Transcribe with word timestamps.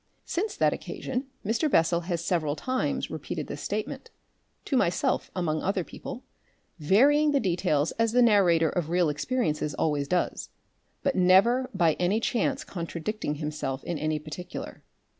Since 0.25 0.55
that 0.55 0.73
occasion 0.73 1.27
Mr. 1.45 1.69
Bessel 1.69 2.01
has 2.09 2.25
several 2.25 2.55
times 2.55 3.11
repeated 3.11 3.45
this 3.45 3.61
statement 3.61 4.09
to 4.65 4.75
myself 4.75 5.29
among 5.35 5.61
other 5.61 5.83
people 5.83 6.23
varying 6.79 7.33
the 7.33 7.39
details 7.39 7.91
as 7.99 8.11
the 8.11 8.23
narrator 8.23 8.69
of 8.69 8.89
real 8.89 9.09
experiences 9.09 9.75
always 9.75 10.07
does, 10.07 10.49
but 11.03 11.15
never 11.15 11.69
by 11.75 11.93
any 11.99 12.19
chance 12.19 12.63
contradicting 12.63 13.35
himself 13.35 13.83
in 13.83 13.99
any 13.99 14.17
particular. 14.17 14.81